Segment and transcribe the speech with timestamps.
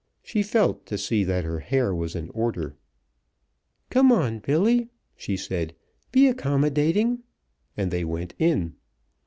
[0.23, 2.75] She felt to see that her hair was in order.
[3.91, 5.75] "Come on, Billy," she said.
[6.11, 7.21] "Be accommodating,"
[7.77, 8.73] and they went in.